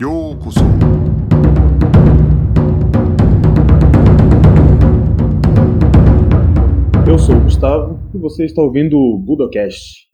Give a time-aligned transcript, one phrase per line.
[0.00, 0.60] ようこそ
[7.06, 10.08] Eu sou o Gustavo e você está ouvindo o Budocast.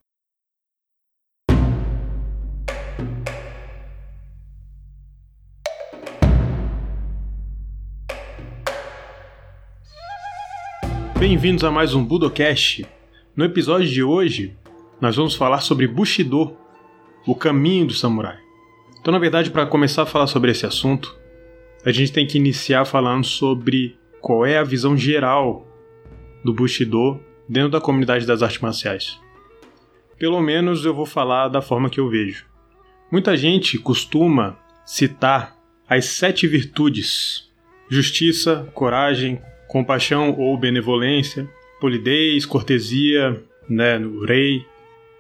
[11.18, 12.87] Bem-vindos a mais um Budocast.
[13.34, 14.55] No episódio de hoje,
[15.00, 16.55] nós vamos falar sobre Bushido,
[17.27, 18.43] o caminho do samurai.
[19.06, 21.16] Então, na verdade, para começar a falar sobre esse assunto,
[21.86, 25.68] a gente tem que iniciar falando sobre qual é a visão geral
[26.44, 29.22] do Bushido dentro da comunidade das artes marciais.
[30.18, 32.48] Pelo menos eu vou falar da forma que eu vejo.
[33.12, 35.55] Muita gente costuma citar
[35.88, 37.48] as sete virtudes:
[37.88, 41.48] justiça, coragem, compaixão ou benevolência,
[41.80, 44.66] polidez, cortesia, né, no rei,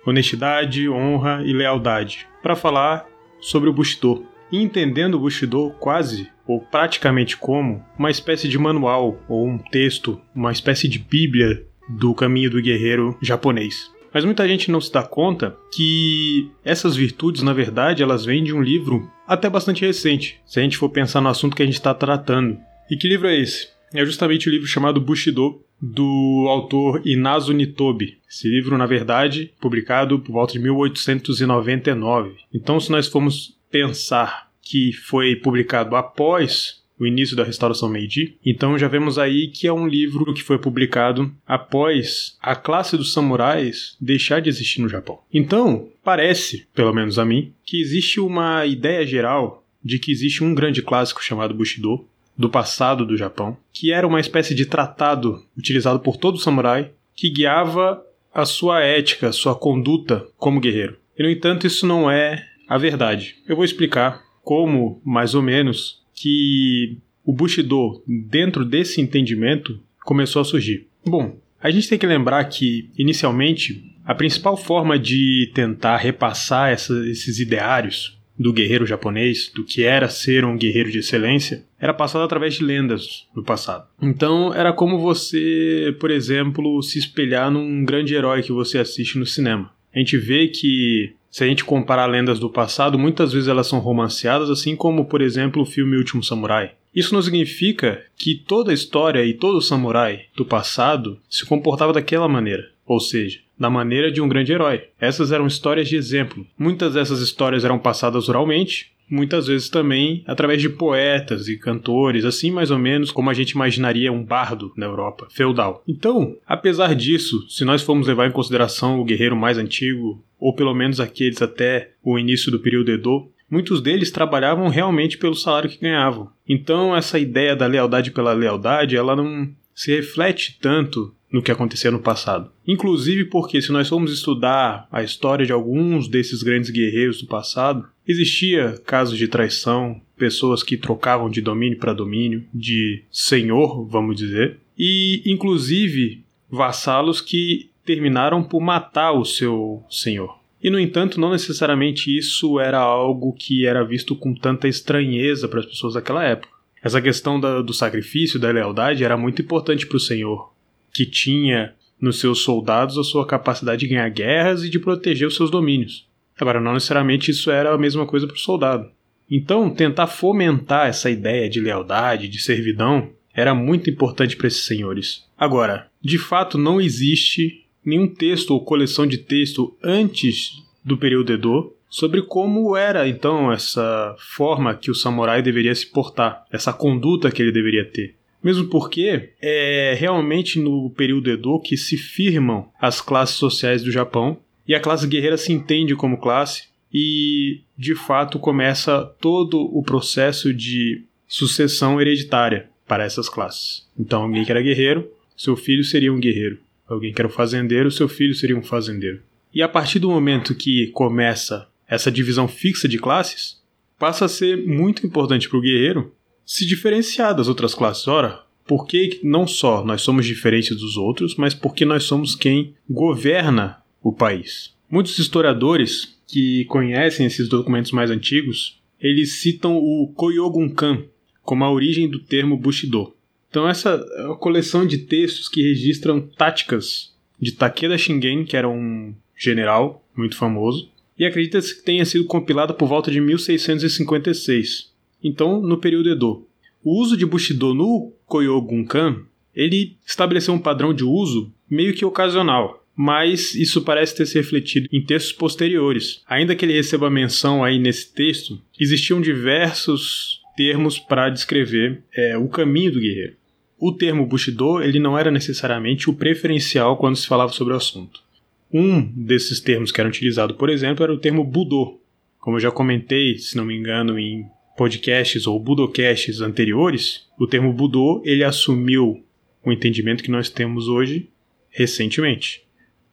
[0.03, 3.13] honestidade, honra e lealdade, para falar
[3.45, 4.25] sobre o Bushido.
[4.51, 10.19] E entendendo o Bushido quase ou praticamente como uma espécie de manual ou um texto,
[10.33, 13.91] uma espécie de bíblia do caminho do guerreiro japonês.
[14.13, 18.53] Mas muita gente não se dá conta que essas virtudes, na verdade, elas vêm de
[18.53, 21.75] um livro até bastante recente, se a gente for pensar no assunto que a gente
[21.75, 22.57] está tratando.
[22.89, 23.67] E que livro é esse?
[23.93, 28.17] É justamente o livro chamado Bushido, do autor Inazu Nitobe.
[28.29, 32.35] Esse livro, na verdade, publicado por volta de 1899.
[32.53, 38.37] Então, se nós formos pensar que foi publicado após o início da restauração Meiji.
[38.45, 43.13] Então já vemos aí que é um livro que foi publicado após a classe dos
[43.13, 45.19] samurais deixar de existir no Japão.
[45.33, 50.55] Então, parece, pelo menos a mim, que existe uma ideia geral de que existe um
[50.55, 55.99] grande clássico chamado Bushido, do passado do Japão, que era uma espécie de tratado utilizado
[55.99, 60.97] por todo samurai que guiava a sua ética, sua conduta como guerreiro.
[61.17, 63.37] E no entanto, isso não é a verdade.
[63.47, 70.45] Eu vou explicar como, mais ou menos, que o Bushido, dentro desse entendimento, começou a
[70.45, 70.87] surgir.
[71.05, 76.93] Bom, a gente tem que lembrar que, inicialmente, a principal forma de tentar repassar essa,
[77.09, 82.23] esses ideários do guerreiro japonês, do que era ser um guerreiro de excelência, era passado
[82.23, 83.87] através de lendas no passado.
[84.01, 89.25] Então era como você, por exemplo, se espelhar num grande herói que você assiste no
[89.25, 89.71] cinema.
[89.93, 93.79] A gente vê que se a gente comparar lendas do passado, muitas vezes elas são
[93.79, 96.71] romanceadas, assim como, por exemplo, o filme Último Samurai.
[96.95, 102.29] Isso não significa que toda a história e todo samurai do passado se comportava daquela
[102.29, 104.83] maneira, ou seja, da maneira de um grande herói.
[104.99, 106.45] Essas eram histórias de exemplo.
[106.57, 112.51] Muitas dessas histórias eram passadas oralmente, muitas vezes também através de poetas e cantores, assim
[112.51, 115.83] mais ou menos como a gente imaginaria um bardo na Europa feudal.
[115.87, 120.73] Então, apesar disso, se nós formos levar em consideração o guerreiro mais antigo, ou pelo
[120.73, 125.79] menos aqueles até o início do período Edo, muitos deles trabalhavam realmente pelo salário que
[125.79, 126.29] ganhavam.
[126.47, 131.91] Então, essa ideia da lealdade pela lealdade, ela não se reflete tanto no que acontecia
[131.91, 132.49] no passado.
[132.65, 137.85] Inclusive porque, se nós formos estudar a história de alguns desses grandes guerreiros do passado,
[138.07, 144.59] existia casos de traição, pessoas que trocavam de domínio para domínio, de senhor, vamos dizer,
[144.77, 150.39] e inclusive vassalos que terminaram por matar o seu senhor.
[150.63, 155.59] E no entanto, não necessariamente isso era algo que era visto com tanta estranheza para
[155.59, 156.54] as pessoas daquela época.
[156.85, 160.53] Essa questão da, do sacrifício, da lealdade, era muito importante para o senhor,
[160.93, 165.35] que tinha nos seus soldados a sua capacidade de ganhar guerras e de proteger os
[165.35, 166.07] seus domínios.
[166.39, 168.91] Agora, não necessariamente isso era a mesma coisa para o soldado.
[169.31, 175.25] Então, tentar fomentar essa ideia de lealdade, de servidão, era muito importante para esses senhores.
[175.35, 181.74] Agora, de fato, não existe nenhum texto ou coleção de texto antes do período Edo
[181.95, 187.41] sobre como era então essa forma que o samurai deveria se portar, essa conduta que
[187.41, 188.15] ele deveria ter.
[188.43, 194.37] Mesmo porque é realmente no período Edo que se firmam as classes sociais do Japão
[194.67, 196.63] e a classe guerreira se entende como classe
[196.93, 203.87] e de fato começa todo o processo de sucessão hereditária para essas classes.
[203.97, 206.59] Então, alguém que era guerreiro, seu filho seria um guerreiro.
[206.89, 209.21] Alguém que era um fazendeiro, seu filho seria um fazendeiro.
[209.53, 213.61] E a partir do momento que começa essa divisão fixa de classes,
[213.97, 216.13] passa a ser muito importante para o guerreiro
[216.45, 218.07] se diferenciar das outras classes.
[218.07, 223.77] Ora, porque não só nós somos diferentes dos outros, mas porque nós somos quem governa
[224.01, 224.73] o país.
[224.89, 231.03] Muitos historiadores que conhecem esses documentos mais antigos, eles citam o Koyogunkan
[231.41, 233.13] como a origem do termo Bushido.
[233.49, 238.67] Então essa é uma coleção de textos que registram táticas de Takeda Shingen, que era
[238.67, 244.91] um general muito famoso, e acredita-se que tenha sido compilada por volta de 1656,
[245.23, 246.47] então no período Edo.
[246.83, 249.23] O uso de Bushido no Koyogunkan,
[249.55, 254.87] ele estabeleceu um padrão de uso meio que ocasional, mas isso parece ter se refletido
[254.91, 256.21] em textos posteriores.
[256.27, 262.47] Ainda que ele receba menção aí nesse texto, existiam diversos termos para descrever é, o
[262.47, 263.35] caminho do guerreiro.
[263.77, 268.24] O termo Bushido ele não era necessariamente o preferencial quando se falava sobre o assunto.
[268.73, 271.99] Um desses termos que era utilizado, por exemplo, era o termo Budô.
[272.39, 274.45] Como eu já comentei, se não me engano, em
[274.77, 279.23] podcasts ou budocasts anteriores, o termo Budô ele assumiu
[279.63, 281.29] o entendimento que nós temos hoje
[281.69, 282.63] recentemente.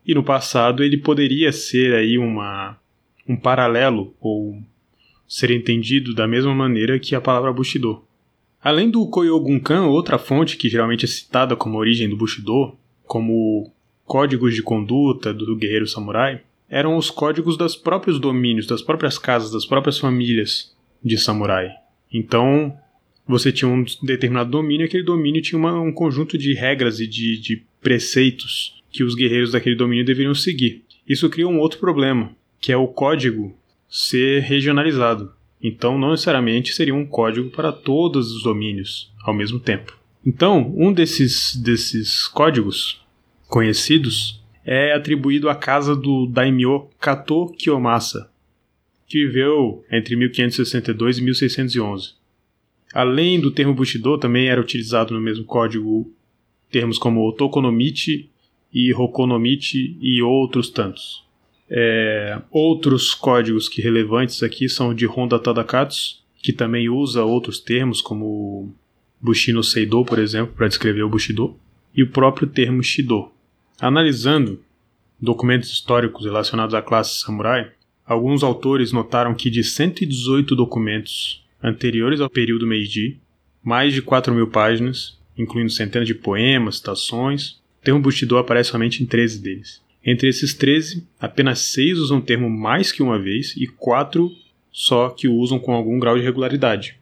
[0.07, 2.77] E no passado ele poderia ser aí uma,
[3.29, 4.61] um paralelo ou
[5.27, 8.05] ser entendido da mesma maneira que a palavra Bushido.
[8.63, 13.73] Além do Koyogunkan, outra fonte que geralmente é citada como origem do Bushido, como
[14.13, 19.51] códigos de conduta do guerreiro samurai, eram os códigos dos próprios domínios, das próprias casas,
[19.51, 21.71] das próprias famílias de samurai.
[22.13, 22.77] Então,
[23.27, 27.07] você tinha um determinado domínio e aquele domínio tinha uma, um conjunto de regras e
[27.07, 30.85] de, de preceitos que os guerreiros daquele domínio deveriam seguir.
[31.09, 33.57] Isso cria um outro problema, que é o código
[33.89, 35.33] ser regionalizado.
[35.63, 39.97] Então, não necessariamente seria um código para todos os domínios ao mesmo tempo.
[40.25, 43.02] Então, um desses, desses códigos
[43.53, 48.31] conhecidos é atribuído à casa do daimyo Kato Kiyomasa,
[49.07, 52.13] que viveu entre 1562 e 1611.
[52.95, 56.11] Além do termo Bushido, também era utilizado no mesmo código
[56.71, 58.31] termos como Otokonomichi
[58.73, 61.23] e Rokonomichi e outros tantos.
[61.69, 67.61] É, outros códigos que relevantes aqui são o de Honda Tadakatsu, que também usa outros
[67.61, 68.75] termos como
[69.21, 71.55] Bushino Seido, por exemplo, para descrever o Bushido,
[71.95, 73.31] e o próprio termo Shido.
[73.81, 74.61] Analisando
[75.21, 77.71] documentos históricos relacionados à classe samurai,
[78.05, 83.21] alguns autores notaram que de 118 documentos anteriores ao período Meiji,
[83.63, 89.03] mais de 4 mil páginas, incluindo centenas de poemas, citações, o termo Bushido aparece somente
[89.03, 89.81] em 13 deles.
[90.05, 94.31] Entre esses 13, apenas 6 usam o termo mais que uma vez e 4
[94.73, 96.97] só que o usam com algum grau de regularidade.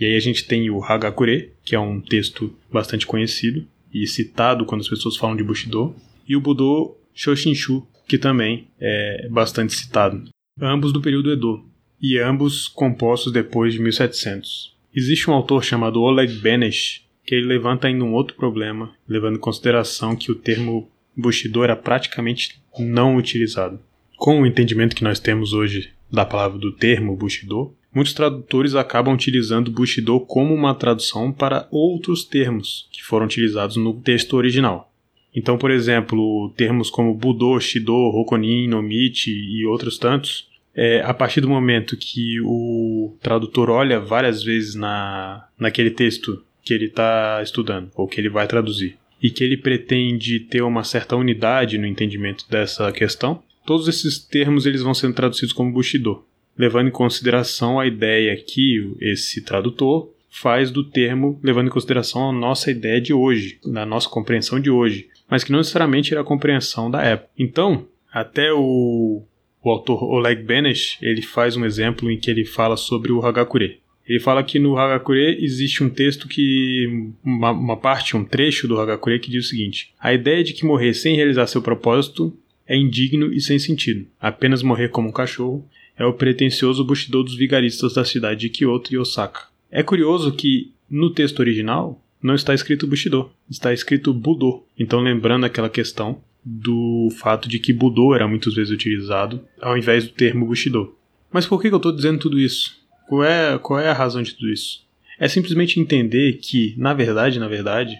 [0.00, 4.64] E aí a gente tem o Hagakure, que é um texto bastante conhecido e citado
[4.64, 5.94] quando as pessoas falam de Bushido,
[6.28, 10.28] e o Budo Shoshinshu, que também é bastante citado.
[10.60, 11.64] Ambos do período Edo,
[12.00, 14.76] e ambos compostos depois de 1700.
[14.94, 19.40] Existe um autor chamado Oleg Benesch que ele levanta ainda um outro problema, levando em
[19.40, 23.78] consideração que o termo Bushido era praticamente não utilizado.
[24.16, 29.14] Com o entendimento que nós temos hoje da palavra do termo Bushido, muitos tradutores acabam
[29.14, 34.90] utilizando Bushido como uma tradução para outros termos que foram utilizados no texto original.
[35.34, 41.40] Então, por exemplo, termos como Budo, Shido, Rokonin, Nomichi e outros tantos, é, a partir
[41.40, 47.90] do momento que o tradutor olha várias vezes na, naquele texto que ele está estudando
[47.94, 52.44] ou que ele vai traduzir e que ele pretende ter uma certa unidade no entendimento
[52.50, 56.24] dessa questão, todos esses termos eles vão sendo traduzidos como Bushido,
[56.56, 62.32] levando em consideração a ideia que esse tradutor faz do termo, levando em consideração a
[62.32, 66.24] nossa ideia de hoje, na nossa compreensão de hoje, mas que não necessariamente era a
[66.24, 67.30] compreensão da época.
[67.38, 69.22] Então, até o,
[69.62, 73.80] o autor Oleg Benesch, ele faz um exemplo em que ele fala sobre o Hagakure.
[74.06, 77.12] Ele fala que no Hagakure existe um texto que.
[77.22, 80.66] Uma, uma, parte, um trecho do Hagakure que diz o seguinte: A ideia de que
[80.66, 84.06] morrer sem realizar seu propósito é indigno e sem sentido.
[84.20, 85.64] Apenas morrer como um cachorro
[85.98, 89.44] é o pretensioso Bushido dos vigaristas da cidade de Kyoto e Osaka.
[89.70, 94.62] É curioso que, no texto original, não está escrito Bushido, está escrito Budo.
[94.78, 100.04] Então, lembrando aquela questão do fato de que Budo era muitas vezes utilizado ao invés
[100.04, 100.94] do termo Bushido.
[101.32, 102.76] Mas por que eu estou dizendo tudo isso?
[103.08, 104.84] Qual é, qual é a razão de tudo isso?
[105.18, 107.98] É simplesmente entender que, na verdade, na verdade,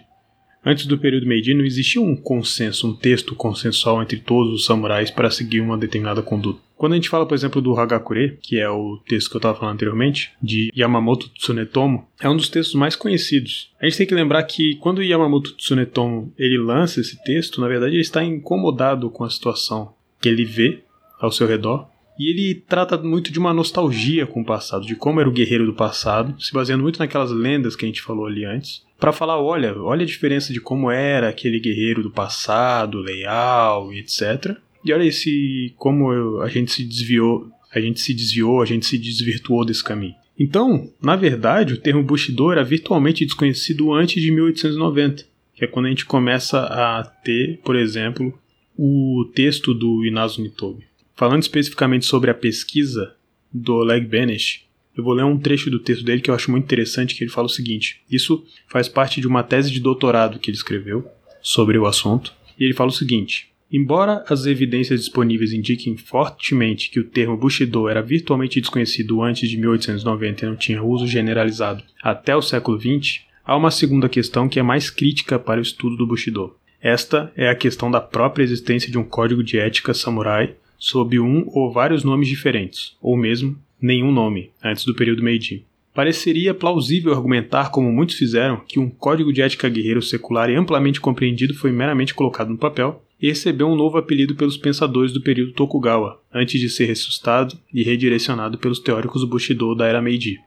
[0.65, 5.09] antes do período Meiji não existia um consenso, um texto consensual entre todos os samurais
[5.09, 6.59] para seguir uma determinada conduta.
[6.83, 9.57] Quando a gente fala, por exemplo, do Hagakure, que é o texto que eu estava
[9.57, 13.71] falando anteriormente, de Yamamoto Tsunetomo, é um dos textos mais conhecidos.
[13.81, 17.93] A gente tem que lembrar que quando Yamamoto Tsunetomo ele lança esse texto, na verdade
[17.93, 20.83] ele está incomodado com a situação que ele vê
[21.21, 21.87] ao seu redor
[22.19, 25.65] e ele trata muito de uma nostalgia com o passado, de como era o guerreiro
[25.65, 29.39] do passado, se baseando muito naquelas lendas que a gente falou ali antes, para falar,
[29.39, 34.57] olha, olha a diferença de como era aquele guerreiro do passado, leal e etc.
[34.83, 38.85] E olha esse como eu, a gente se desviou, a gente se desviou, a gente
[38.85, 40.15] se desvirtuou desse caminho.
[40.37, 45.25] Então, na verdade, o termo Bushido era virtualmente desconhecido antes de 1890,
[45.55, 48.37] que é quando a gente começa a ter, por exemplo,
[48.77, 50.85] o texto do Inazu Nitobe.
[51.15, 53.15] falando especificamente sobre a pesquisa
[53.53, 54.63] do Oleg Benesch,
[54.97, 57.31] eu vou ler um trecho do texto dele que eu acho muito interessante, que ele
[57.31, 61.07] fala o seguinte: isso faz parte de uma tese de doutorado que ele escreveu
[61.41, 66.99] sobre o assunto, e ele fala o seguinte: Embora as evidências disponíveis indiquem fortemente que
[66.99, 72.35] o termo Bushido era virtualmente desconhecido antes de 1890 e não tinha uso generalizado até
[72.35, 76.05] o século XX, há uma segunda questão que é mais crítica para o estudo do
[76.05, 76.55] Bushido.
[76.79, 81.45] Esta é a questão da própria existência de um código de ética samurai sob um
[81.47, 85.65] ou vários nomes diferentes, ou mesmo nenhum nome, antes do período Meiji.
[85.95, 91.01] Pareceria plausível argumentar, como muitos fizeram, que um código de ética guerreiro secular e amplamente
[91.01, 95.53] compreendido foi meramente colocado no papel e recebeu um novo apelido pelos pensadores do período
[95.53, 100.39] Tokugawa, antes de ser ressuscitado e redirecionado pelos teóricos do Bushido da era Meiji.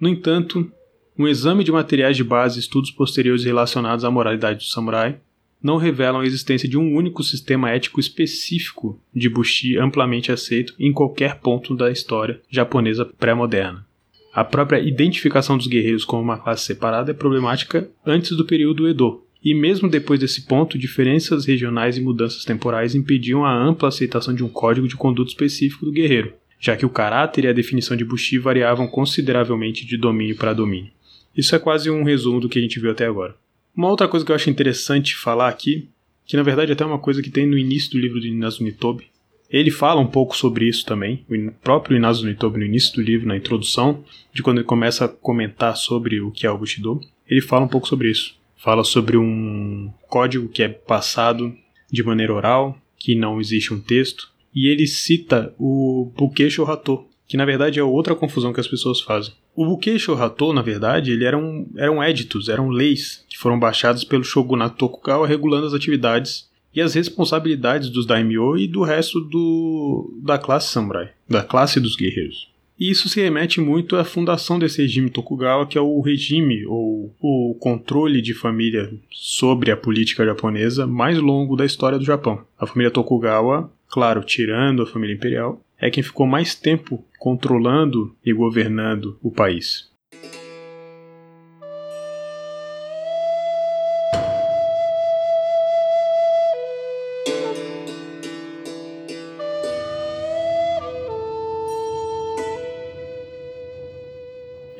[0.00, 0.70] No entanto,
[1.18, 5.18] um exame de materiais de base e estudos posteriores relacionados à moralidade do samurai
[5.60, 10.92] não revelam a existência de um único sistema ético específico de Bushi amplamente aceito em
[10.92, 13.84] qualquer ponto da história japonesa pré-moderna.
[14.32, 19.24] A própria identificação dos guerreiros como uma classe separada é problemática antes do período Edo,
[19.42, 24.44] e mesmo depois desse ponto, diferenças regionais e mudanças temporais impediam a ampla aceitação de
[24.44, 28.04] um código de conduta específico do guerreiro, já que o caráter e a definição de
[28.04, 30.90] Bushi variavam consideravelmente de domínio para domínio.
[31.34, 33.34] Isso é quase um resumo do que a gente viu até agora.
[33.74, 35.88] Uma outra coisa que eu acho interessante falar aqui,
[36.26, 38.62] que na verdade é até uma coisa que tem no início do livro de Inazu
[38.62, 39.06] Nitobe,
[39.48, 43.26] ele fala um pouco sobre isso também, o próprio Inazu Nitobe no início do livro,
[43.26, 47.40] na introdução, de quando ele começa a comentar sobre o que é o Bushido, ele
[47.40, 48.39] fala um pouco sobre isso.
[48.60, 51.56] Fala sobre um código que é passado
[51.90, 57.38] de maneira oral, que não existe um texto, e ele cita o Bukesho Hato, que
[57.38, 59.32] na verdade é outra confusão que as pessoas fazem.
[59.56, 64.22] O Bukesho Hato, na verdade, ele eram, eram éditos, eram leis que foram baixadas pelo
[64.22, 70.36] shogunato Tokugawa regulando as atividades e as responsabilidades dos daimyo e do resto do, da
[70.36, 72.50] classe samurai, da classe dos guerreiros.
[72.80, 77.14] E isso se remete muito à fundação desse regime Tokugawa, que é o regime ou
[77.20, 82.42] o controle de família sobre a política japonesa mais longo da história do Japão.
[82.58, 88.32] A família Tokugawa, claro, tirando a família imperial, é quem ficou mais tempo controlando e
[88.32, 89.89] governando o país.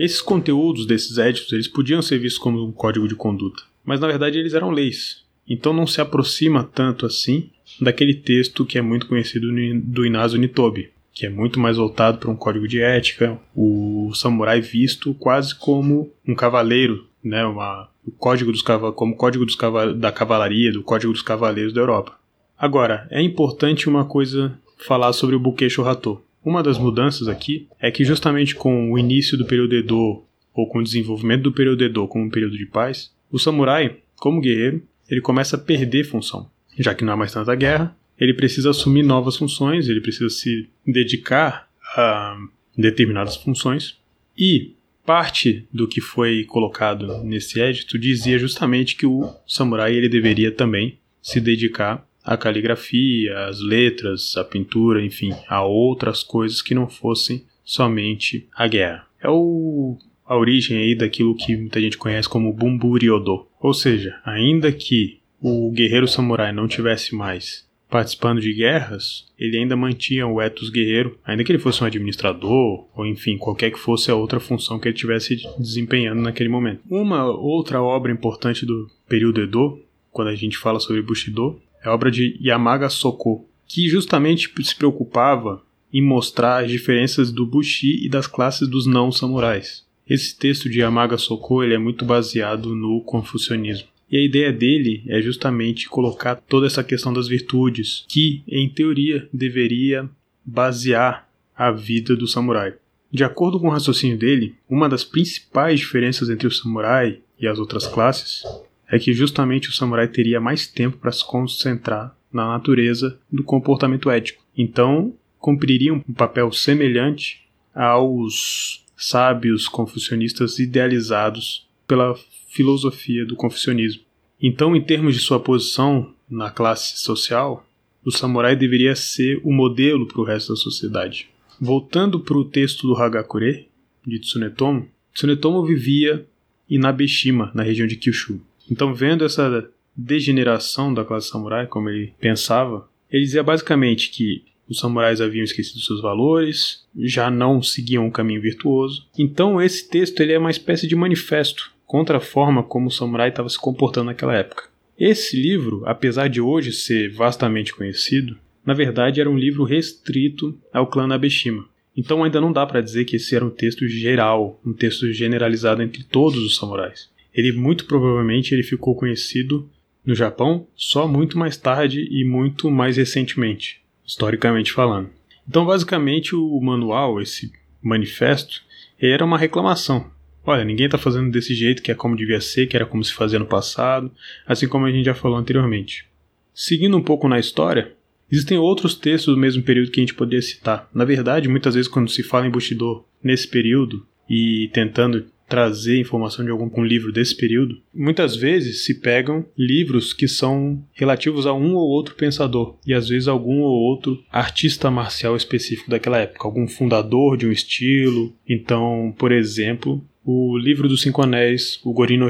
[0.00, 4.06] Esses conteúdos desses éditos eles podiam ser vistos como um código de conduta, mas na
[4.06, 5.22] verdade eles eram leis.
[5.46, 9.48] Então não se aproxima tanto assim daquele texto que é muito conhecido
[9.82, 14.62] do Inazu Nitobe, que é muito mais voltado para um código de ética, o samurai
[14.62, 19.58] visto quase como um cavaleiro, né, uma, o código dos como código dos
[19.98, 22.18] da cavalaria, do código dos cavaleiros da Europa.
[22.58, 26.22] Agora, é importante uma coisa falar sobre o Bukesho Hato.
[26.44, 30.78] Uma das mudanças aqui é que justamente com o início do período Edo ou com
[30.78, 35.20] o desenvolvimento do período Edo como um período de paz, o samurai, como guerreiro, ele
[35.20, 39.36] começa a perder função já que não há mais tanta guerra, ele precisa assumir novas
[39.36, 42.36] funções, ele precisa se dedicar a
[42.76, 43.98] determinadas funções.
[44.36, 50.52] E parte do que foi colocado nesse édito dizia justamente que o samurai ele deveria
[50.52, 56.88] também se dedicar à caligrafia, às letras, à pintura, enfim, a outras coisas que não
[56.88, 59.06] fossem somente a guerra.
[59.22, 59.96] É o,
[60.26, 63.46] a origem aí daquilo que muita gente conhece como Bumburi-Odo.
[63.60, 69.76] Ou seja, ainda que o guerreiro samurai não tivesse mais participando de guerras, ele ainda
[69.76, 74.10] mantinha o ethos guerreiro, ainda que ele fosse um administrador, ou enfim, qualquer que fosse
[74.10, 76.82] a outra função que ele tivesse desempenhando naquele momento.
[76.88, 79.80] Uma outra obra importante do período Edo,
[80.12, 85.62] quando a gente fala sobre Bushido, é obra de Yamaga Soko, que justamente se preocupava
[85.92, 89.84] em mostrar as diferenças do Bushi e das classes dos não samurais.
[90.08, 93.88] Esse texto de Yamaga Soko ele é muito baseado no confucionismo.
[94.10, 99.28] E a ideia dele é justamente colocar toda essa questão das virtudes, que, em teoria,
[99.32, 100.10] deveria
[100.44, 102.74] basear a vida do samurai.
[103.12, 107.58] De acordo com o raciocínio dele, uma das principais diferenças entre o samurai e as
[107.58, 108.42] outras classes
[108.90, 114.10] é que justamente o samurai teria mais tempo para se concentrar na natureza do comportamento
[114.10, 114.42] ético.
[114.56, 122.14] Então, cumpriria um papel semelhante aos sábios confucionistas idealizados pela
[122.48, 124.02] filosofia do confucionismo.
[124.42, 127.66] Então, em termos de sua posição na classe social,
[128.04, 131.28] o samurai deveria ser o modelo para o resto da sociedade.
[131.60, 133.68] Voltando para o texto do Hagakure,
[134.06, 136.26] de Tsunetomo, Tsunetomo vivia
[136.68, 138.40] em Nabeshima, na região de Kyushu.
[138.70, 144.78] Então, vendo essa degeneração da classe samurai, como ele pensava, ele dizia basicamente que os
[144.78, 149.04] samurais haviam esquecido seus valores, já não seguiam um caminho virtuoso.
[149.18, 153.30] Então esse texto ele é uma espécie de manifesto contra a forma como o samurai
[153.30, 154.68] estava se comportando naquela época.
[154.96, 160.86] Esse livro, apesar de hoje ser vastamente conhecido, na verdade era um livro restrito ao
[160.86, 161.68] clã Nabeshima.
[161.96, 165.82] Então ainda não dá para dizer que esse era um texto geral, um texto generalizado
[165.82, 167.09] entre todos os samurais.
[167.34, 169.70] Ele muito provavelmente ele ficou conhecido
[170.04, 175.10] no Japão só muito mais tarde e muito mais recentemente, historicamente falando.
[175.48, 178.62] Então, basicamente, o manual, esse manifesto,
[179.00, 180.10] era uma reclamação.
[180.44, 183.12] Olha, ninguém está fazendo desse jeito, que é como devia ser, que era como se
[183.12, 184.10] fazia no passado,
[184.46, 186.06] assim como a gente já falou anteriormente.
[186.54, 187.92] Seguindo um pouco na história,
[188.30, 190.88] existem outros textos do mesmo período que a gente poderia citar.
[190.94, 196.44] Na verdade, muitas vezes quando se fala em Bushido nesse período e tentando trazer informação
[196.44, 201.74] de algum livro desse período, muitas vezes se pegam livros que são relativos a um
[201.74, 206.68] ou outro pensador e às vezes algum ou outro artista marcial específico daquela época, algum
[206.68, 208.32] fundador de um estilo.
[208.48, 212.28] Então, por exemplo, o livro dos Cinco Anéis, o Gorin no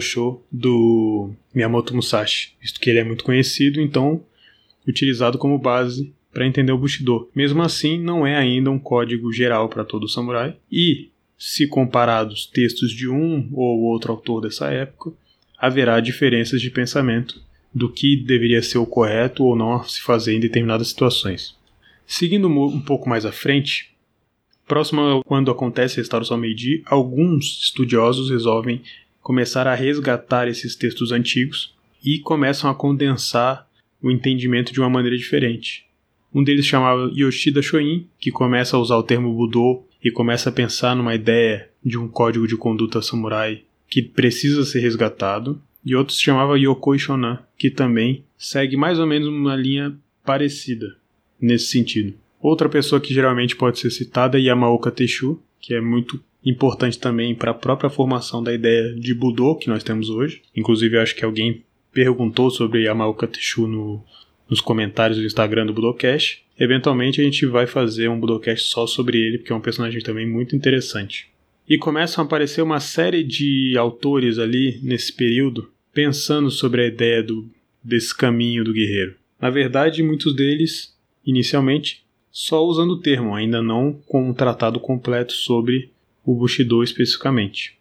[0.50, 4.24] do Miyamoto Musashi, visto que ele é muito conhecido, então
[4.88, 7.28] utilizado como base para entender o Bushido.
[7.34, 11.10] Mesmo assim, não é ainda um código geral para todo samurai e
[11.42, 15.10] se comparados textos de um ou outro autor dessa época,
[15.56, 17.40] haverá diferenças de pensamento
[17.74, 21.56] do que deveria ser o correto ou não a se fazer em determinadas situações.
[22.06, 23.90] Seguindo um pouco mais à frente,
[24.68, 28.82] próximo a quando acontece a restauração Meiji, alguns estudiosos resolvem
[29.22, 33.66] começar a resgatar esses textos antigos e começam a condensar
[34.02, 35.86] o entendimento de uma maneira diferente.
[36.34, 40.52] Um deles chamava Yoshida Shoin, que começa a usar o termo Budô e começa a
[40.52, 46.14] pensar numa ideia de um código de conduta samurai que precisa ser resgatado, e outro
[46.14, 50.96] se chamava Yokoi Shonan, que também segue mais ou menos uma linha parecida
[51.40, 52.14] nesse sentido.
[52.40, 57.34] Outra pessoa que geralmente pode ser citada é Yamaoka Teshu, que é muito importante também
[57.34, 60.42] para a própria formação da ideia de Budô que nós temos hoje.
[60.56, 64.02] Inclusive, acho que alguém perguntou sobre Yamaoka Teshu no,
[64.50, 66.42] nos comentários do Instagram do Budocast.
[66.58, 70.26] Eventualmente a gente vai fazer um Budocast só sobre ele, porque é um personagem também
[70.26, 71.30] muito interessante.
[71.68, 77.22] E começam a aparecer uma série de autores ali nesse período pensando sobre a ideia
[77.22, 77.48] do,
[77.82, 79.14] desse caminho do guerreiro.
[79.40, 85.32] Na verdade, muitos deles, inicialmente, só usando o termo, ainda não com um tratado completo
[85.32, 85.90] sobre
[86.24, 87.76] o Bushido especificamente.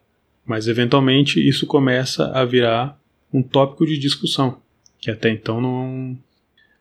[0.45, 2.99] Mas eventualmente isso começa a virar
[3.31, 4.59] um tópico de discussão,
[4.99, 6.17] que até então não,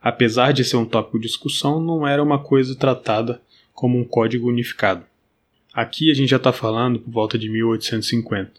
[0.09, 3.43] apesar de ser um tópico de discussão, não era uma coisa tratada
[3.75, 5.05] como um código unificado.
[5.73, 8.53] Aqui a gente já está falando por volta de 1850.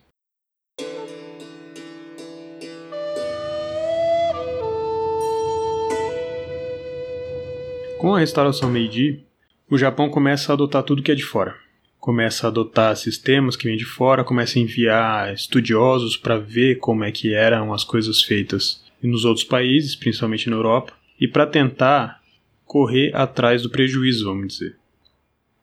[7.97, 9.25] Com a restauração Meiji,
[9.67, 11.55] o Japão começa a adotar tudo que é de fora.
[11.99, 17.03] Começa a adotar sistemas que vêm de fora, começa a enviar estudiosos para ver como
[17.03, 22.21] é que eram as coisas feitas nos outros países, principalmente na Europa, e para tentar
[22.65, 24.77] correr atrás do prejuízo, vamos dizer.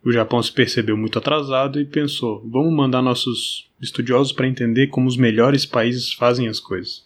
[0.04, 5.08] O Japão se percebeu muito atrasado e pensou: vamos mandar nossos estudiosos para entender como
[5.08, 7.04] os melhores países fazem as coisas.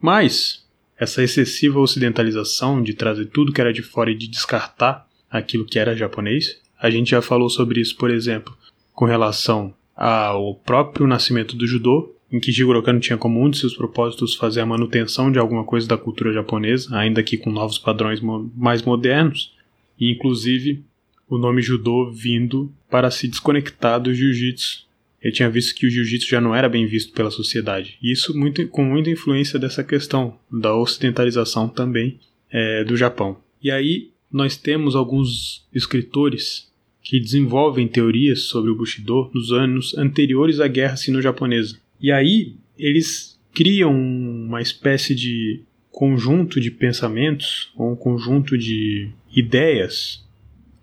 [0.00, 0.66] Mas
[0.98, 5.78] essa excessiva ocidentalização de trazer tudo que era de fora e de descartar aquilo que
[5.78, 8.56] era japonês, a gente já falou sobre isso, por exemplo,
[8.92, 13.58] com relação ao próprio nascimento do judô, em que Jigoro Kano tinha como um de
[13.58, 17.78] seus propósitos fazer a manutenção de alguma coisa da cultura japonesa, ainda que com novos
[17.78, 19.54] padrões mo mais modernos,
[19.98, 20.84] e inclusive
[21.28, 24.86] o nome judô vindo para se desconectar do jiu-jitsu.
[25.22, 27.98] Ele tinha visto que o jiu-jitsu já não era bem visto pela sociedade.
[28.02, 33.36] Isso muito, com muita influência dessa questão da ocidentalização também é, do Japão.
[33.62, 36.70] E aí nós temos alguns escritores
[37.02, 41.78] que desenvolvem teorias sobre o Bushido nos anos anteriores à Guerra Sino-Japonesa.
[42.00, 50.22] E aí eles criam uma espécie de conjunto de pensamentos ou um conjunto de ideias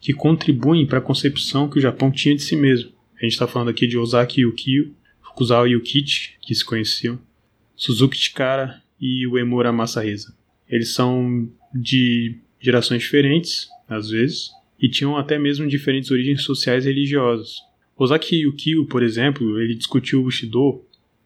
[0.02, 2.92] que contribuem para a concepção que o Japão tinha de si mesmo.
[3.16, 7.20] A gente está falando aqui de Ozaki Yukio, Fukuzawa Yukichi, que se conheciam,
[7.76, 10.36] Suzuki Chikara e Uemura Masahisa.
[10.68, 14.50] Eles são de gerações diferentes, às vezes,
[14.80, 17.60] e tinham até mesmo diferentes origens sociais e religiosas.
[17.96, 20.84] Ozaki Yukio, por exemplo, ele discutiu o Bushido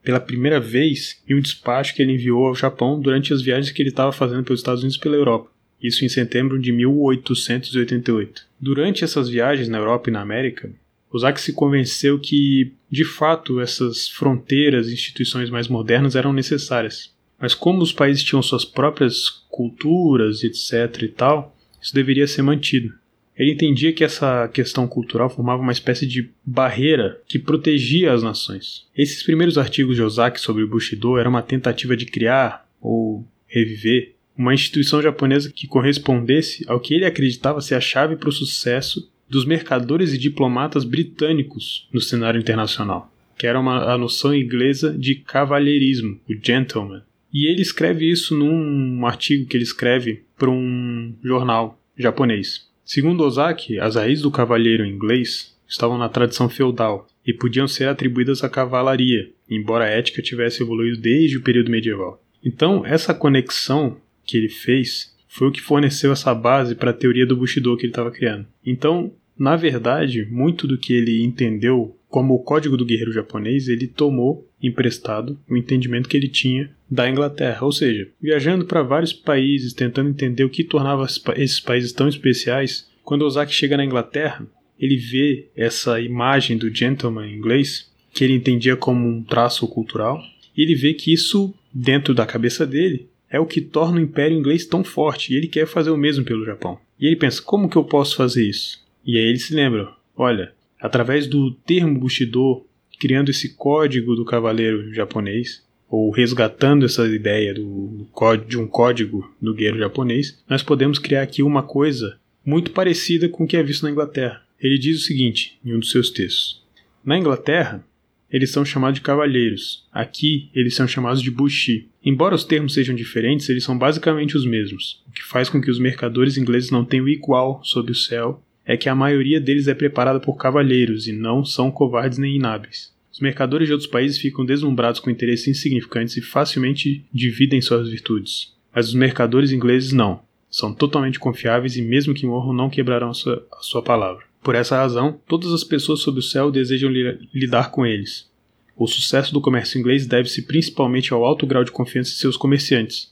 [0.08, 3.82] pela primeira vez em um despacho que ele enviou ao Japão durante as viagens que
[3.82, 5.52] ele estava fazendo pelos Estados Unidos e pela Europa.
[5.84, 8.46] Isso em setembro de 1888.
[8.58, 10.72] Durante essas viagens na Europa e na América,
[11.12, 17.14] Ozaki se convenceu que, de fato, essas fronteiras e instituições mais modernas eram necessárias.
[17.38, 22.94] Mas como os países tinham suas próprias culturas, etc e tal, isso deveria ser mantido.
[23.38, 28.88] Ele entendia que essa questão cultural formava uma espécie de barreira que protegia as nações.
[28.96, 34.16] Esses primeiros artigos de Ozaki sobre o Bushido eram uma tentativa de criar ou reviver
[34.38, 39.12] uma instituição japonesa que correspondesse ao que ele acreditava ser a chave para o sucesso
[39.30, 45.16] dos mercadores e diplomatas britânicos no cenário internacional, que era uma, a noção inglesa de
[45.16, 47.02] cavalheirismo, o gentleman.
[47.34, 52.67] E ele escreve isso num artigo que ele escreve para um jornal japonês.
[52.88, 58.46] Segundo Ozaki, as raízes do cavalheiro inglês estavam na tradição feudal e podiam ser atribuídas
[58.46, 62.24] à cavalaria, embora a ética tivesse evoluído desde o período medieval.
[62.42, 67.26] Então, essa conexão que ele fez foi o que forneceu essa base para a teoria
[67.26, 68.48] do Bushido que ele estava criando.
[68.66, 73.88] Então, na verdade, muito do que ele entendeu como o código do guerreiro japonês, ele
[73.88, 79.74] tomou emprestado o entendimento que ele tinha da Inglaterra, ou seja, viajando para vários países,
[79.74, 82.90] tentando entender o que tornava esses países tão especiais.
[83.04, 84.48] Quando Ozaki chega na Inglaterra,
[84.80, 90.22] ele vê essa imagem do gentleman inglês, que ele entendia como um traço cultural,
[90.56, 94.38] e ele vê que isso, dentro da cabeça dele, é o que torna o Império
[94.38, 96.80] Inglês tão forte, e ele quer fazer o mesmo pelo Japão.
[97.00, 98.82] E ele pensa: como que eu posso fazer isso?
[99.06, 102.66] E aí ele se lembra: olha, através do termo Bushido,
[103.00, 108.08] criando esse código do cavaleiro japonês, ou resgatando essa ideia do,
[108.48, 113.44] de um código do guerreiro japonês, nós podemos criar aqui uma coisa muito parecida com
[113.44, 114.42] o que é visto na Inglaterra.
[114.60, 116.64] Ele diz o seguinte em um dos seus textos:
[117.06, 117.86] Na Inglaterra,
[118.32, 119.86] eles são chamados de cavalheiros.
[119.92, 121.88] Aqui, eles são chamados de bushi.
[122.04, 125.02] Embora os termos sejam diferentes, eles são basicamente os mesmos.
[125.08, 128.76] O que faz com que os mercadores ingleses não tenham igual sob o céu é
[128.76, 132.94] que a maioria deles é preparada por cavalheiros e não são covardes nem inábeis.
[133.10, 138.54] Os mercadores de outros países ficam deslumbrados com interesses insignificantes e facilmente dividem suas virtudes.
[138.76, 140.20] Mas os mercadores ingleses não.
[140.52, 144.26] São totalmente confiáveis e, mesmo que morram, não quebrarão a sua, a sua palavra.
[144.44, 148.30] Por essa razão, todas as pessoas sob o céu desejam li lidar com eles.
[148.76, 153.12] O sucesso do comércio inglês deve-se principalmente ao alto grau de confiança de seus comerciantes.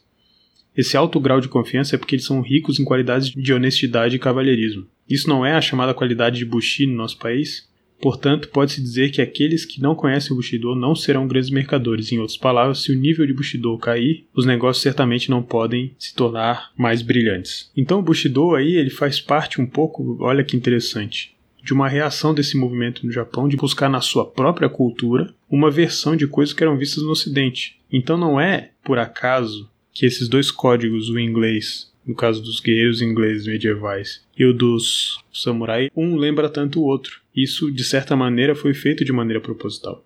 [0.77, 4.19] Esse alto grau de confiança é porque eles são ricos em qualidades de honestidade e
[4.19, 4.85] cavalheirismo.
[5.09, 7.67] Isso não é a chamada qualidade de Bushi no nosso país?
[8.01, 12.11] Portanto, pode-se dizer que aqueles que não conhecem o Bushido não serão grandes mercadores.
[12.11, 16.13] Em outras palavras, se o nível de Bushido cair, os negócios certamente não podem se
[16.13, 17.71] tornar mais brilhantes.
[17.75, 22.33] Então, o Bushido aí ele faz parte um pouco, olha que interessante, de uma reação
[22.33, 26.63] desse movimento no Japão de buscar na sua própria cultura uma versão de coisas que
[26.63, 27.79] eram vistas no Ocidente.
[27.91, 33.01] Então, não é por acaso que esses dois códigos, o inglês no caso dos guerreiros
[33.01, 37.21] ingleses medievais, e o dos samurai, um lembra tanto o outro.
[37.35, 40.04] Isso, de certa maneira, foi feito de maneira proposital.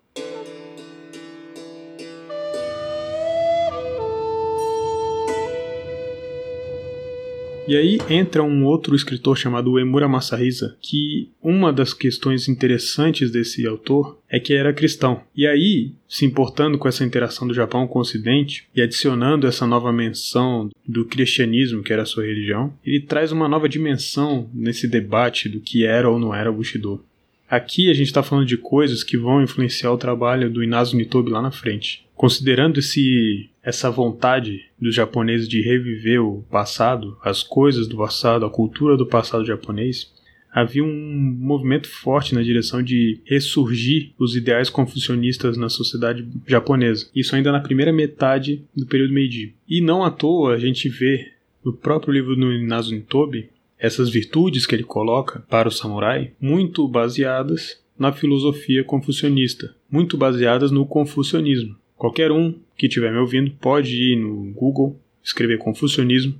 [7.70, 13.64] E aí entra um outro escritor chamado Emura Masahisa, que uma das questões interessantes desse
[13.64, 15.22] autor é que era cristão.
[15.36, 19.68] E aí, se importando com essa interação do Japão com o Ocidente e adicionando essa
[19.68, 24.88] nova menção do cristianismo, que era a sua religião, ele traz uma nova dimensão nesse
[24.88, 27.04] debate do que era ou não era Bushido.
[27.48, 31.30] Aqui a gente está falando de coisas que vão influenciar o trabalho do Inazu Nitobi
[31.30, 32.04] lá na frente.
[32.20, 38.50] Considerando esse, essa vontade dos japoneses de reviver o passado, as coisas do passado, a
[38.50, 40.12] cultura do passado japonês,
[40.52, 47.08] havia um movimento forte na direção de ressurgir os ideais confucionistas na sociedade japonesa.
[47.16, 49.54] Isso ainda na primeira metade do período Meiji.
[49.66, 51.32] E não à toa a gente vê
[51.64, 56.86] no próprio livro do Inazu Nitobi essas virtudes que ele coloca para o samurai muito
[56.86, 61.79] baseadas na filosofia confucionista, muito baseadas no confucionismo.
[62.00, 66.34] Qualquer um que estiver me ouvindo pode ir no Google, escrever confucionismo,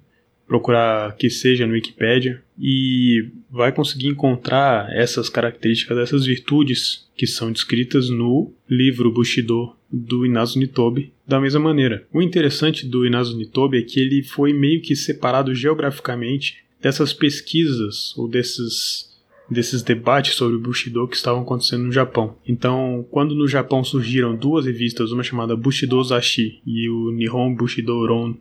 [0.46, 7.52] procurar que seja no Wikipedia e vai conseguir encontrar essas características, essas virtudes que são
[7.52, 12.06] descritas no livro Bushido do Inazu Nitobe da mesma maneira.
[12.10, 18.16] O interessante do Inazu Nitobe é que ele foi meio que separado geograficamente dessas pesquisas
[18.16, 19.09] ou desses
[19.50, 22.36] desses debates sobre o Bushido que estavam acontecendo no Japão.
[22.46, 28.06] Então, quando no Japão surgiram duas revistas, uma chamada Bushido Zashi e o Nihon Bushido
[28.06, 28.34] Ron,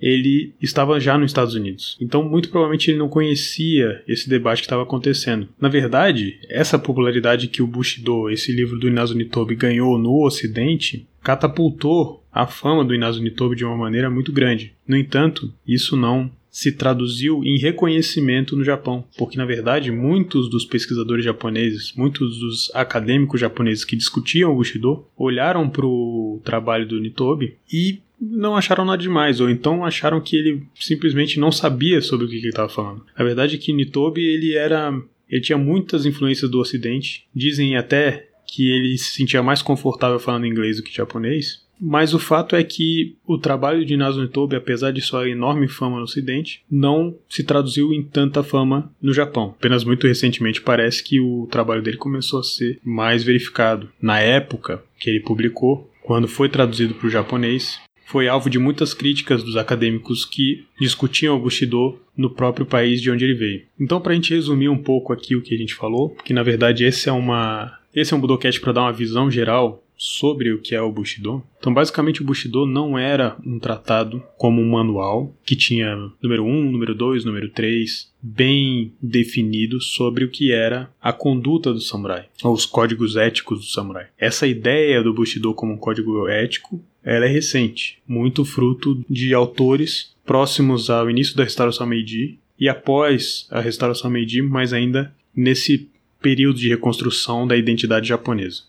[0.00, 1.96] ele estava já nos Estados Unidos.
[2.00, 5.48] Então, muito provavelmente ele não conhecia esse debate que estava acontecendo.
[5.60, 11.06] Na verdade, essa popularidade que o Bushido, esse livro do Inazu Nitobe, ganhou no Ocidente,
[11.22, 14.74] catapultou a fama do Inazu Nitobe de uma maneira muito grande.
[14.86, 20.64] No entanto, isso não se traduziu em reconhecimento no Japão, porque na verdade muitos dos
[20.64, 27.00] pesquisadores japoneses, muitos dos acadêmicos japoneses que discutiam o Bushido, olharam para o trabalho do
[27.00, 32.26] Nitobe e não acharam nada demais, ou então acharam que ele simplesmente não sabia sobre
[32.26, 33.04] o que ele estava falando.
[33.16, 34.96] A verdade é que Nitobe ele era,
[35.28, 37.26] ele tinha muitas influências do Ocidente.
[37.34, 41.63] Dizem até que ele se sentia mais confortável falando inglês do que japonês.
[41.80, 45.96] Mas o fato é que o trabalho de Nasu Nitobe, apesar de sua enorme fama
[45.96, 49.54] no Ocidente, não se traduziu em tanta fama no Japão.
[49.58, 53.88] Apenas muito recentemente parece que o trabalho dele começou a ser mais verificado.
[54.00, 58.94] Na época que ele publicou, quando foi traduzido para o japonês, foi alvo de muitas
[58.94, 63.62] críticas dos acadêmicos que discutiam o Bushido no próprio país de onde ele veio.
[63.80, 66.42] Então, para a gente resumir um pouco aqui o que a gente falou, que na
[66.42, 70.60] verdade esse é uma esse é um Budocast para dar uma visão geral sobre o
[70.60, 71.42] que é o Bushido.
[71.58, 76.70] Então, basicamente, o Bushido não era um tratado como um manual que tinha número 1,
[76.70, 82.52] número 2, número 3, bem definido sobre o que era a conduta do samurai, ou
[82.52, 84.06] os códigos éticos do samurai.
[84.18, 90.14] Essa ideia do Bushido como um código ético, ela é recente, muito fruto de autores
[90.24, 96.58] próximos ao início da restauração Meiji e após a restauração Meiji, mas ainda nesse período
[96.58, 98.62] de reconstrução da identidade japonesa.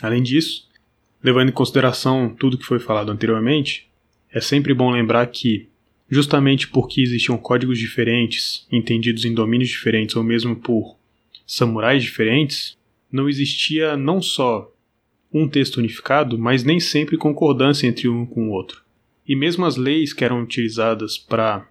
[0.00, 0.68] Além disso,
[1.22, 3.88] levando em consideração tudo que foi falado anteriormente,
[4.30, 5.68] é sempre bom lembrar que,
[6.08, 10.96] justamente porque existiam códigos diferentes, entendidos em domínios diferentes ou mesmo por
[11.46, 12.76] samurais diferentes,
[13.10, 14.72] não existia não só
[15.32, 18.82] um texto unificado, mas nem sempre concordância entre um com o outro.
[19.26, 21.68] E mesmo as leis que eram utilizadas para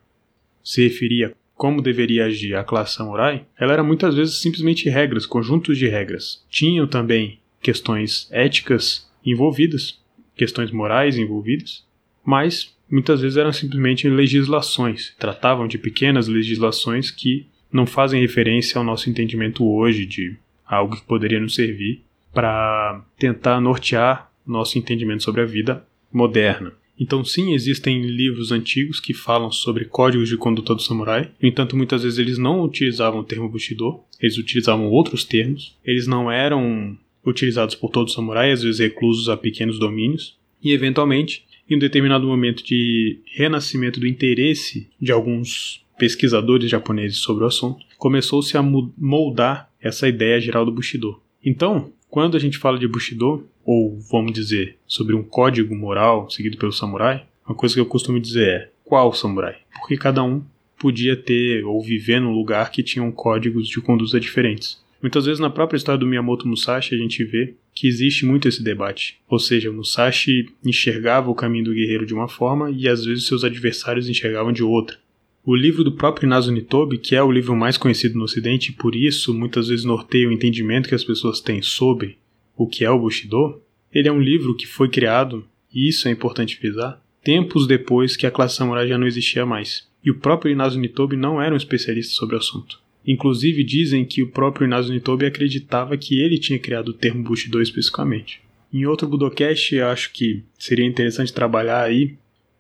[0.64, 5.26] se referir a como deveria agir a classe samurai, ela era muitas vezes simplesmente regras,
[5.26, 6.46] conjuntos de regras.
[6.50, 10.00] Tinham também questões éticas envolvidas,
[10.38, 11.84] questões morais envolvidas,
[12.24, 18.84] mas muitas vezes eram simplesmente legislações, tratavam de pequenas legislações que não fazem referência ao
[18.84, 25.42] nosso entendimento hoje de algo que poderia nos servir para tentar nortear nosso entendimento sobre
[25.42, 26.72] a vida moderna.
[27.00, 31.32] Então, sim, existem livros antigos que falam sobre códigos de conduta do samurai.
[31.42, 35.76] No entanto, muitas vezes eles não utilizavam o termo Bushido, eles utilizavam outros termos.
[35.84, 40.38] Eles não eram utilizados por todos os samurais, às vezes reclusos a pequenos domínios.
[40.62, 47.44] E, eventualmente, em um determinado momento de renascimento do interesse de alguns pesquisadores japoneses sobre
[47.44, 51.20] o assunto, começou-se a moldar essa ideia geral do Bushido.
[51.44, 56.58] Então, quando a gente fala de Bushido, ou vamos dizer, sobre um código moral seguido
[56.58, 59.58] pelo samurai, uma coisa que eu costumo dizer é: qual samurai?
[59.80, 60.44] Porque cada um
[60.78, 64.84] podia ter ou viver num lugar que tinham códigos de conduta diferentes.
[65.06, 68.64] Muitas vezes na própria história do Miyamoto Musashi a gente vê que existe muito esse
[68.64, 69.20] debate.
[69.30, 73.44] Ou seja, Musashi enxergava o caminho do guerreiro de uma forma e às vezes seus
[73.44, 74.98] adversários enxergavam de outra.
[75.46, 78.74] O livro do próprio Inazo Nitobe, que é o livro mais conhecido no ocidente e
[78.74, 82.18] por isso muitas vezes norteia o entendimento que as pessoas têm sobre
[82.58, 83.62] o que é o Bushido,
[83.94, 88.26] ele é um livro que foi criado, e isso é importante frisar, tempos depois que
[88.26, 89.88] a classe samurai já não existia mais.
[90.04, 92.84] E o próprio Inazo Nitobe não era um especialista sobre o assunto.
[93.06, 97.62] Inclusive dizem que o próprio Inazo Nitobe acreditava que ele tinha criado o termo Bushido
[97.62, 98.42] especificamente.
[98.74, 102.16] Em outro Budocast, acho que seria interessante trabalhar aí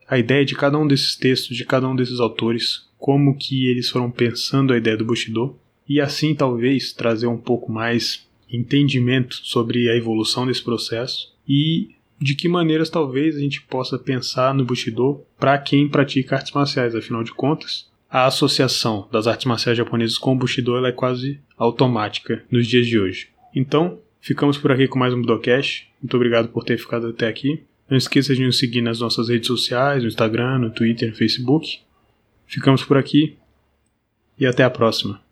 [0.07, 3.89] a ideia de cada um desses textos, de cada um desses autores, como que eles
[3.89, 5.57] foram pensando a ideia do Bushido,
[5.89, 12.33] e assim talvez trazer um pouco mais entendimento sobre a evolução desse processo e de
[12.33, 17.23] que maneiras talvez a gente possa pensar no Bushido para quem pratica artes marciais, afinal
[17.23, 22.67] de contas, a associação das artes marciais japonesas com o Bushido é quase automática nos
[22.67, 23.29] dias de hoje.
[23.53, 25.87] Então, ficamos por aqui com mais um Budocast.
[26.01, 27.63] Muito obrigado por ter ficado até aqui.
[27.89, 31.79] Não esqueça de nos seguir nas nossas redes sociais, no Instagram, no Twitter, no Facebook.
[32.47, 33.37] Ficamos por aqui
[34.37, 35.24] e até a próxima.